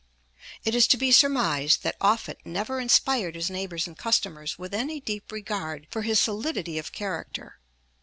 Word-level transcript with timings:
It 0.63 0.73
is 0.73 0.87
to 0.87 0.97
be 0.97 1.11
surmised 1.11 1.83
that 1.83 1.95
Offutt 2.01 2.39
never 2.43 2.79
inspired 2.79 3.35
his 3.35 3.51
neighbors 3.51 3.85
and 3.85 3.95
customers 3.95 4.57
with 4.57 4.73
any 4.73 4.99
deep 4.99 5.31
regard 5.31 5.85
for 5.91 6.01
his 6.01 6.19
solidity 6.19 6.79
of 6.79 6.91
character. 6.91 7.59